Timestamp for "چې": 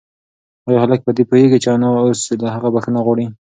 1.63-1.69